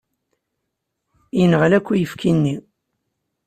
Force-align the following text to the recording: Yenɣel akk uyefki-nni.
Yenɣel 1.37 1.71
akk 1.77 1.87
uyefki-nni. 1.89 2.55